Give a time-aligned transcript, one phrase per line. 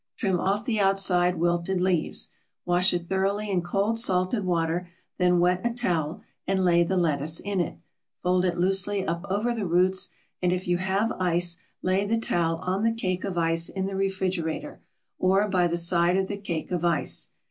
[0.17, 2.29] Trim off the outside wilted leaves.
[2.65, 4.89] Wash it thoroughly in cold salted water,
[5.19, 7.77] then wet a towel and lay the lettuce in it,
[8.23, 10.09] fold it loosely up over the roots
[10.41, 13.95] and if you have ice lay the towel on the cake of ice in the
[13.95, 14.79] refrigerator
[15.19, 17.29] or by the side of the cake of ice.